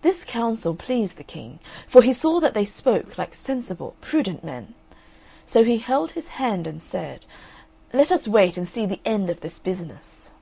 This 0.00 0.24
counsel 0.24 0.74
pleased 0.74 1.18
the 1.18 1.22
King, 1.22 1.58
for 1.86 2.00
he 2.00 2.14
saw 2.14 2.40
that 2.40 2.54
they 2.54 2.64
spoke 2.64 3.18
like 3.18 3.34
sensible, 3.34 3.94
prudent 4.00 4.42
men, 4.42 4.72
so 5.44 5.62
he 5.62 5.76
held 5.76 6.12
his 6.12 6.28
hand 6.40 6.66
and 6.66 6.82
said, 6.82 7.26
"Let 7.92 8.10
us 8.10 8.26
wait 8.26 8.56
and 8.56 8.66
see 8.66 8.86
the 8.86 9.02
end 9.04 9.28
of 9.28 9.40
this 9.40 9.58
business." 9.58 10.32